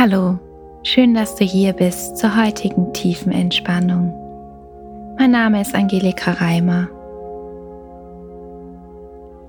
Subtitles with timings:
[0.00, 0.38] Hallo,
[0.84, 4.14] schön, dass du hier bist zur heutigen tiefen Entspannung.
[5.18, 6.86] Mein Name ist Angelika Reimer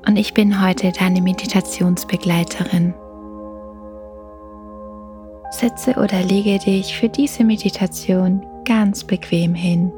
[0.08, 2.96] und ich bin heute deine Meditationsbegleiterin.
[5.52, 9.92] Setze oder lege dich für diese Meditation ganz bequem hin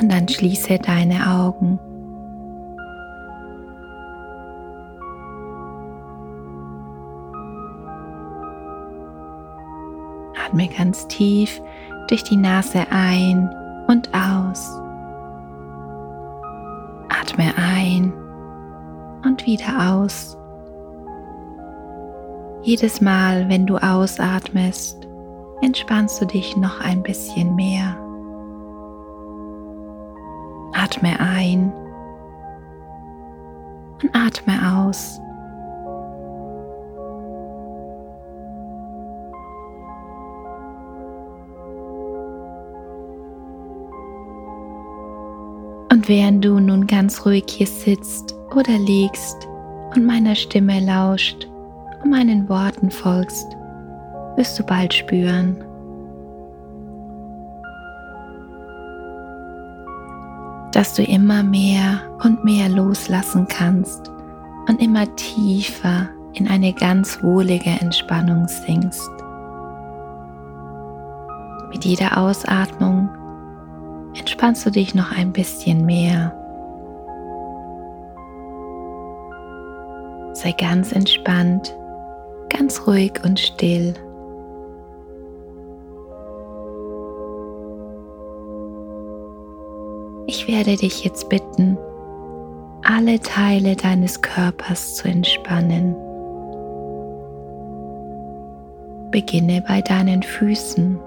[0.00, 1.78] und dann schließe deine Augen.
[10.44, 11.60] Atme ganz tief
[12.08, 13.48] durch die Nase ein
[13.88, 14.78] und aus.
[17.08, 18.12] Atme ein
[19.24, 20.36] und wieder aus.
[22.62, 25.06] Jedes Mal, wenn du ausatmest,
[25.62, 27.96] entspannst du dich noch ein bisschen mehr.
[30.74, 31.72] Atme ein
[34.02, 35.20] und atme aus.
[45.94, 49.46] Und während du nun ganz ruhig hier sitzt oder liegst
[49.94, 51.46] und meiner Stimme lauscht
[52.02, 53.46] und meinen Worten folgst,
[54.34, 55.56] wirst du bald spüren,
[60.72, 64.10] dass du immer mehr und mehr loslassen kannst
[64.68, 69.12] und immer tiefer in eine ganz wohlige Entspannung sinkst.
[71.70, 73.08] Mit jeder Ausatmung
[74.44, 76.30] entspannst du dich noch ein bisschen mehr.
[80.34, 81.74] Sei ganz entspannt,
[82.50, 83.94] ganz ruhig und still.
[90.26, 91.78] Ich werde dich jetzt bitten,
[92.82, 95.96] alle Teile deines Körpers zu entspannen.
[99.10, 100.98] Beginne bei deinen Füßen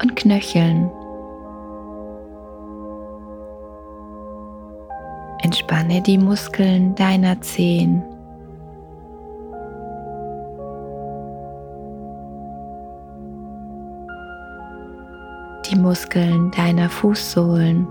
[0.00, 0.90] und Knöcheln.
[5.42, 8.02] Entspanne die Muskeln deiner Zehen.
[15.70, 17.86] Die Muskeln deiner Fußsohlen.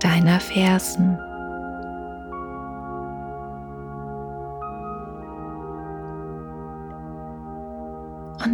[0.00, 1.18] Deiner Fersen.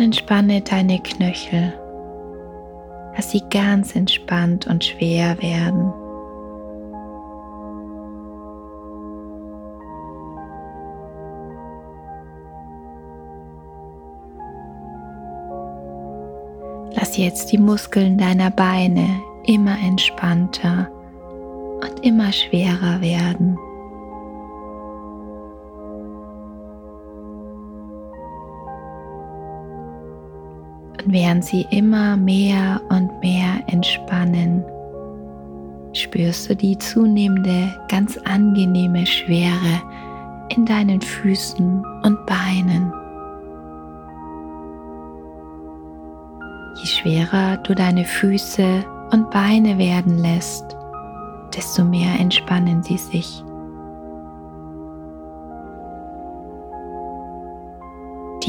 [0.00, 1.72] Entspanne deine Knöchel.
[3.16, 5.92] Lass sie ganz entspannt und schwer werden.
[16.94, 19.06] Lass jetzt die Muskeln deiner Beine
[19.44, 20.88] immer entspannter
[21.82, 23.58] und immer schwerer werden.
[31.04, 34.64] Und während sie immer mehr und mehr entspannen,
[35.92, 39.82] spürst du die zunehmende, ganz angenehme Schwere
[40.54, 42.92] in deinen Füßen und Beinen.
[46.76, 50.76] Je schwerer du deine Füße und Beine werden lässt,
[51.56, 53.42] desto mehr entspannen sie sich.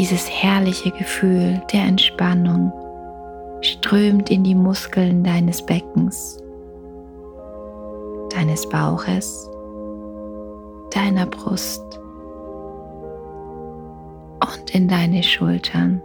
[0.02, 2.74] Dieses herrliche Gefühl der Entspannung
[3.62, 6.40] strömt in die Muskeln deines Beckens,
[8.32, 9.48] deines Bauches,
[10.90, 11.84] deiner Brust
[14.42, 16.02] und in deine Schultern.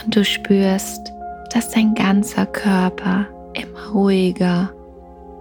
[0.00, 1.12] Und du spürst,
[1.52, 4.70] dass dein ganzer Körper immer ruhiger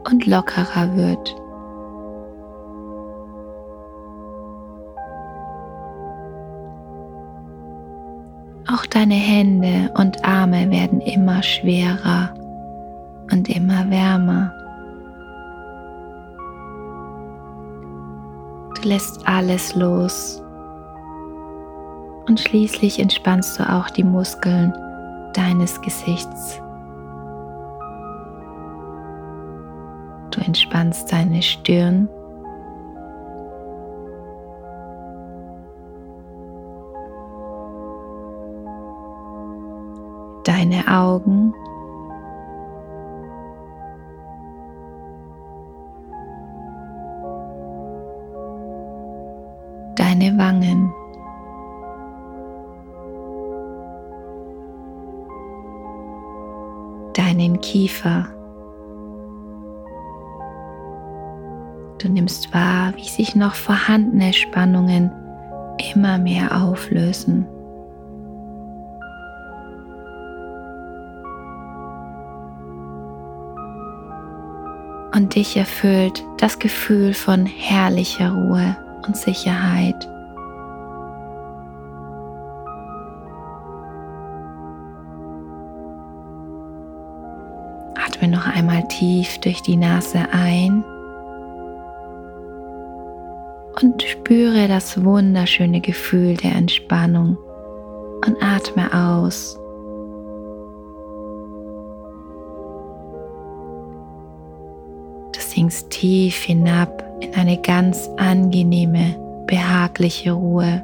[0.09, 1.42] und lockerer wird.
[8.93, 12.33] Deine Hände und Arme werden immer schwerer
[13.31, 14.53] und immer wärmer.
[18.75, 20.43] Du lässt alles los
[22.27, 24.73] und schließlich entspannst du auch die Muskeln
[25.33, 26.61] deines Gesichts.
[30.29, 32.07] Du entspannst deine Stirn
[50.23, 50.93] Deine Wangen.
[57.13, 58.27] Deinen Kiefer.
[61.97, 65.11] Du nimmst wahr, wie sich noch vorhandene Spannungen
[65.93, 67.45] immer mehr auflösen.
[75.13, 80.12] Und dich erfüllt das Gefühl von herrlicher Ruhe und Sicherheit.
[88.13, 90.83] Atme noch einmal tief durch die Nase ein
[93.81, 97.37] und spüre das wunderschöne Gefühl der Entspannung
[98.23, 99.59] und atme aus.
[105.33, 109.15] Du sinkst tief hinab in eine ganz angenehme,
[109.47, 110.83] behagliche Ruhe.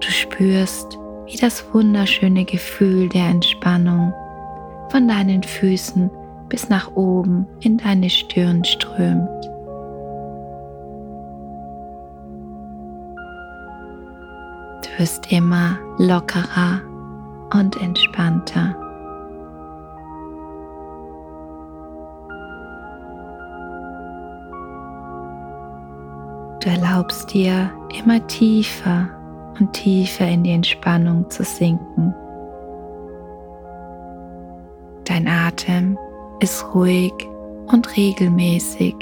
[0.00, 4.12] Du spürst, wie das wunderschöne Gefühl der Entspannung
[4.90, 6.10] von deinen Füßen
[6.48, 9.28] bis nach oben in deine Stirn strömt.
[14.82, 16.80] Du wirst immer lockerer
[17.52, 18.76] und entspannter.
[26.62, 29.15] Du erlaubst dir immer tiefer
[29.58, 32.14] und tiefer in die Entspannung zu sinken.
[35.04, 35.98] Dein Atem
[36.40, 37.12] ist ruhig
[37.68, 38.94] und regelmäßig.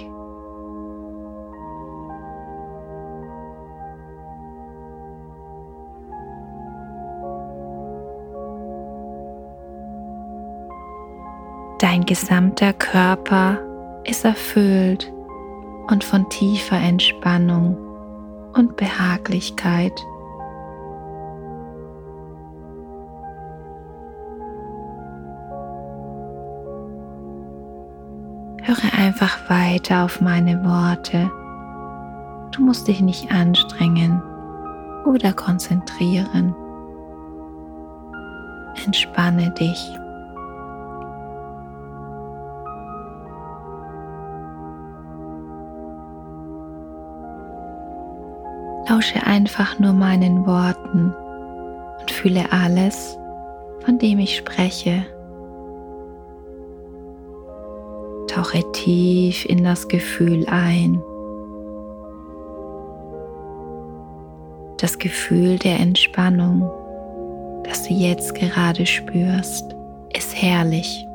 [11.78, 13.58] Dein gesamter Körper
[14.04, 15.12] ist erfüllt
[15.88, 17.76] und von tiefer Entspannung
[18.54, 19.92] und Behaglichkeit.
[29.24, 31.30] Einfach weiter auf meine Worte.
[32.50, 34.22] Du musst dich nicht anstrengen
[35.06, 36.54] oder konzentrieren.
[38.84, 39.80] Entspanne dich.
[48.90, 51.14] Lausche einfach nur meinen Worten
[51.98, 53.16] und fühle alles,
[53.86, 55.06] von dem ich spreche.
[58.44, 61.02] Tauche tief in das Gefühl ein.
[64.76, 66.70] Das Gefühl der Entspannung,
[67.64, 69.74] das du jetzt gerade spürst,
[70.14, 71.06] ist herrlich.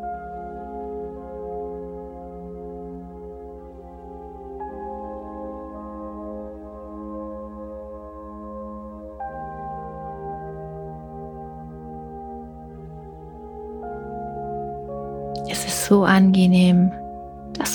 [15.47, 16.91] Es ist so angenehm,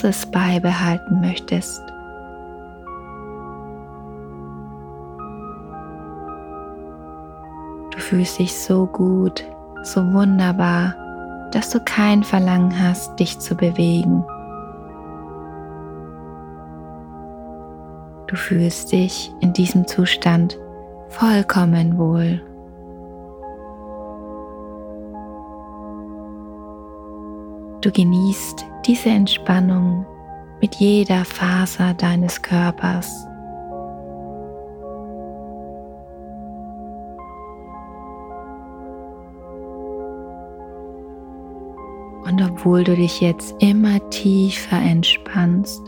[0.05, 1.83] dass du es beibehalten möchtest.
[7.91, 9.45] Du fühlst dich so gut,
[9.83, 10.95] so wunderbar,
[11.53, 14.25] dass du kein Verlangen hast, dich zu bewegen.
[18.27, 20.59] Du fühlst dich in diesem Zustand
[21.09, 22.43] vollkommen wohl.
[27.81, 30.05] Du genießt diese Entspannung
[30.61, 33.27] mit jeder Faser deines Körpers.
[42.25, 45.83] Und obwohl du dich jetzt immer tiefer entspannst,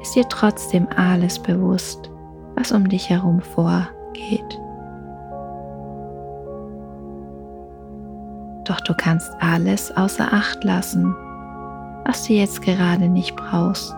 [0.00, 2.10] ist dir trotzdem alles bewusst,
[2.54, 4.60] was um dich herum vorgeht.
[8.64, 11.14] Doch du kannst alles außer Acht lassen
[12.06, 13.94] was du jetzt gerade nicht brauchst.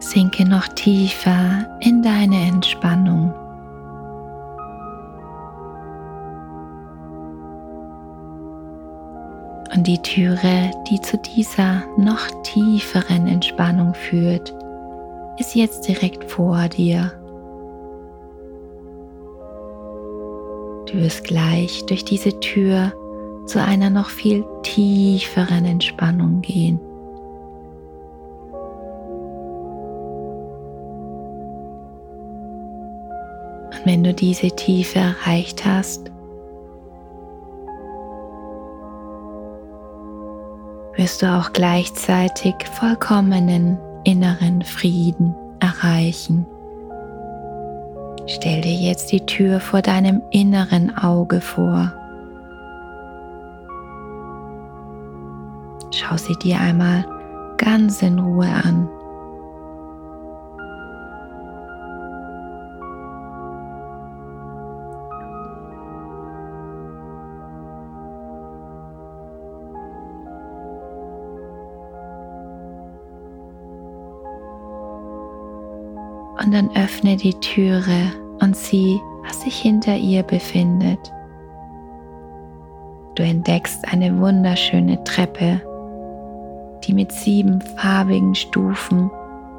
[0.00, 3.32] Sinke noch tiefer in deine Entspannung.
[9.74, 14.52] Und die Türe, die zu dieser noch tieferen Entspannung führt,
[15.38, 17.12] ist jetzt direkt vor dir.
[20.86, 22.92] Du wirst gleich durch diese Tür
[23.48, 26.78] zu einer noch viel tieferen Entspannung gehen.
[33.72, 36.10] Und wenn du diese Tiefe erreicht hast,
[40.96, 46.46] wirst du auch gleichzeitig vollkommenen inneren Frieden erreichen.
[48.26, 51.97] Stell dir jetzt die Tür vor deinem inneren Auge vor
[56.08, 57.04] schau sie dir einmal
[57.58, 58.88] ganz in Ruhe an.
[76.42, 81.12] Und dann öffne die Türe und sieh, was sich hinter ihr befindet.
[83.16, 85.60] Du entdeckst eine wunderschöne Treppe,
[86.88, 89.10] die mit sieben farbigen Stufen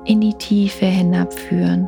[0.05, 1.87] in die Tiefe hinabführen.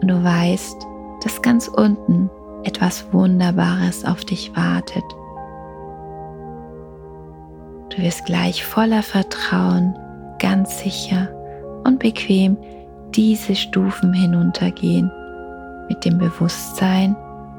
[0.00, 0.86] Und du weißt,
[1.22, 2.30] dass ganz unten
[2.62, 5.04] etwas Wunderbares auf dich wartet.
[7.90, 9.94] Du wirst gleich voller Vertrauen,
[10.38, 11.28] ganz sicher
[11.84, 12.56] und bequem
[13.14, 15.10] diese Stufen hinuntergehen,
[15.88, 17.14] mit dem Bewusstsein,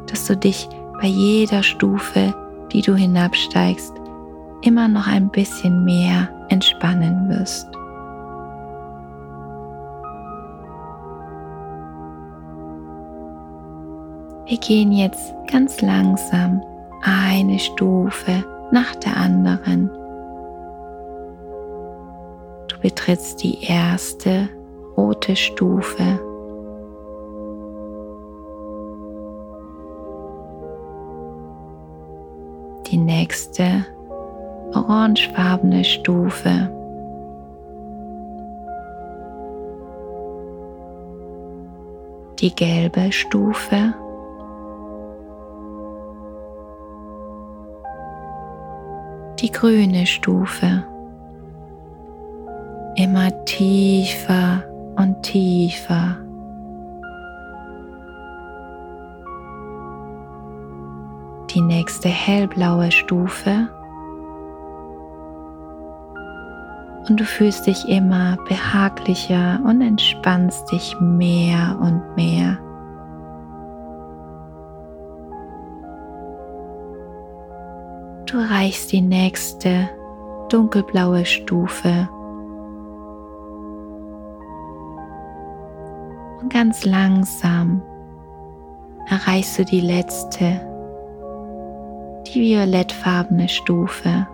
[0.08, 0.68] dass du dich
[1.02, 2.34] bei jeder Stufe
[2.72, 3.94] die du hinabsteigst,
[4.66, 7.68] immer noch ein bisschen mehr entspannen wirst.
[14.48, 16.62] Wir gehen jetzt ganz langsam
[17.02, 19.90] eine Stufe nach der anderen.
[22.68, 24.50] Du betrittst die erste
[24.98, 26.20] rote Stufe.
[32.92, 33.86] die nächste
[34.76, 36.70] orangefarbene Stufe.
[42.40, 43.94] Die gelbe Stufe.
[49.40, 50.84] Die grüne Stufe.
[52.96, 54.64] Immer tiefer
[54.98, 56.18] und tiefer.
[61.56, 63.70] die nächste hellblaue Stufe
[67.08, 72.58] und du fühlst dich immer behaglicher und entspannst dich mehr und mehr.
[78.26, 79.90] Du erreichst die nächste
[80.50, 82.10] dunkelblaue Stufe
[86.42, 87.82] und ganz langsam
[89.08, 90.60] erreichst du die letzte
[92.28, 94.28] die violettfarbene Stufe.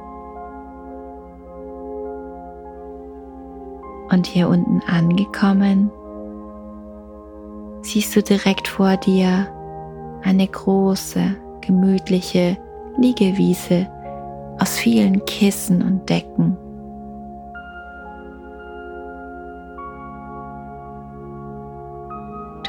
[4.12, 5.90] Und hier unten angekommen,
[7.82, 9.48] siehst du direkt vor dir
[10.24, 12.58] eine große, gemütliche
[12.98, 13.88] Liegewiese
[14.60, 16.58] aus vielen Kissen und Decken.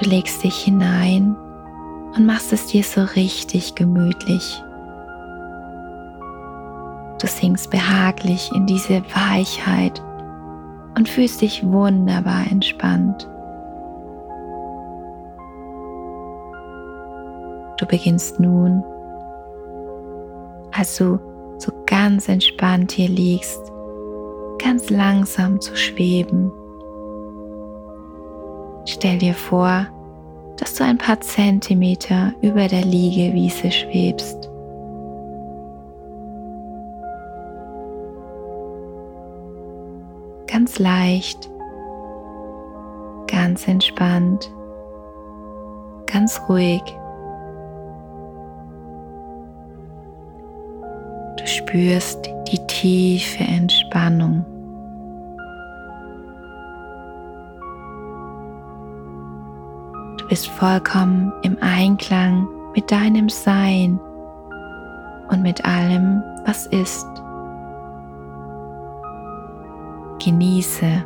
[0.01, 1.37] Du legst dich hinein
[2.15, 4.63] und machst es dir so richtig gemütlich.
[7.21, 10.03] Du sinkst behaglich in diese Weichheit
[10.95, 13.29] und fühlst dich wunderbar entspannt.
[17.79, 18.85] Du beginnst nun,
[20.73, 21.19] als du
[21.59, 23.73] so ganz entspannt hier liegst,
[24.59, 26.53] ganz langsam zu schweben.
[28.85, 29.87] Stell dir vor,
[30.59, 34.52] dass du ein paar Zentimeter über der Liegewiese schwebst.
[40.53, 41.51] Ganz leicht,
[43.27, 44.53] ganz entspannt,
[46.07, 46.83] ganz ruhig.
[51.39, 54.45] Du spürst die tiefe Entspannung.
[60.19, 63.99] Du bist vollkommen im Einklang mit deinem Sein
[65.31, 67.22] und mit allem, was ist.
[70.25, 71.05] Genieße.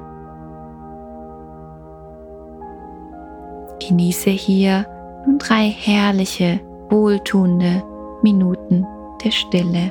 [3.89, 4.87] Genieße hier
[5.27, 7.83] nun drei herrliche, wohltuende
[8.23, 8.87] Minuten
[9.25, 9.89] der Stille.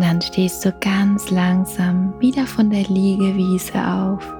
[0.00, 4.34] Und dann stehst du ganz langsam wieder von der Liegewiese auf.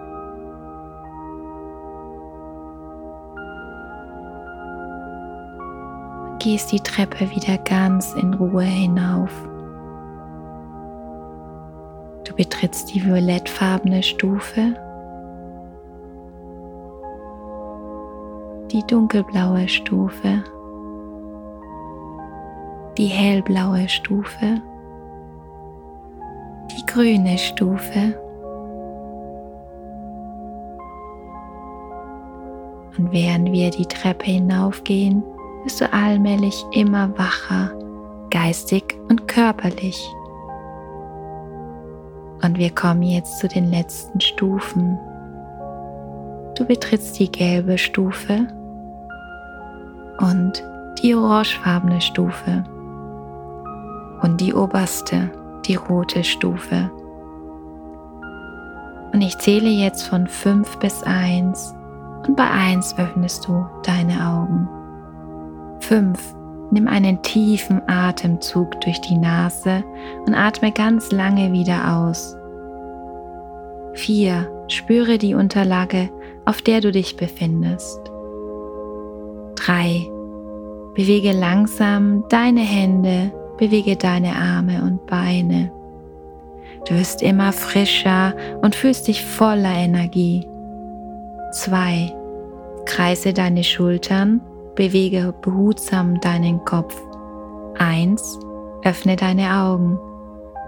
[6.39, 9.31] Gehst die Treppe wieder ganz in Ruhe hinauf.
[12.25, 14.75] Du betrittst die violettfarbene Stufe,
[18.71, 20.43] die dunkelblaue Stufe,
[22.97, 24.63] die hellblaue Stufe,
[26.77, 28.15] die grüne Stufe
[33.01, 35.23] und während wir die Treppe hinaufgehen,
[35.65, 37.73] wirst du allmählich immer wacher,
[38.31, 39.99] geistig und körperlich.
[42.43, 44.99] Und wir kommen jetzt zu den letzten Stufen.
[46.57, 48.47] Du betrittst die gelbe Stufe
[50.19, 50.63] und
[51.03, 52.65] die orangefarbene Stufe
[54.23, 55.31] und die oberste,
[55.67, 56.91] die rote Stufe.
[59.13, 61.75] Und ich zähle jetzt von 5 bis 1
[62.27, 64.69] und bei 1 öffnest du deine Augen.
[65.81, 66.37] 5.
[66.71, 69.83] Nimm einen tiefen Atemzug durch die Nase
[70.27, 72.37] und atme ganz lange wieder aus.
[73.95, 74.65] 4.
[74.69, 76.11] Spüre die Unterlage,
[76.45, 78.01] auf der du dich befindest.
[79.57, 80.09] 3.
[80.95, 85.71] Bewege langsam deine Hände, bewege deine Arme und Beine.
[86.89, 90.47] Du wirst immer frischer und fühlst dich voller Energie.
[91.53, 92.13] 2.
[92.87, 94.41] Kreise deine Schultern
[94.75, 96.97] Bewege behutsam deinen Kopf.
[97.79, 98.39] Eins,
[98.83, 99.99] öffne deine Augen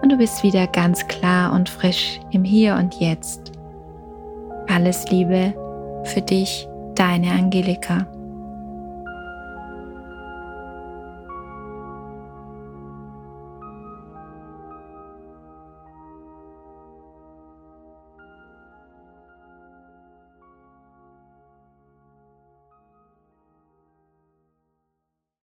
[0.02, 3.52] und du bist wieder ganz klar und frisch im Hier und Jetzt.
[4.68, 5.54] Alles Liebe
[6.04, 8.06] für dich, deine Angelika.